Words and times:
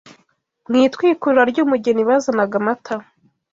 Mu 0.69 0.75
itwikurura 0.85 1.43
ry’umugeni 1.51 2.01
bazanaga 2.09 2.55
amata. 2.61 2.95